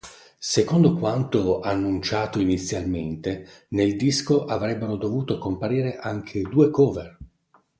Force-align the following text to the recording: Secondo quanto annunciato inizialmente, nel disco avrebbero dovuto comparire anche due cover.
Secondo 0.39 0.95
quanto 0.95 1.59
annunciato 1.59 2.39
inizialmente, 2.39 3.67
nel 3.67 3.95
disco 3.95 4.45
avrebbero 4.45 4.95
dovuto 4.95 5.37
comparire 5.37 5.99
anche 5.99 6.41
due 6.41 6.71
cover. 6.71 7.17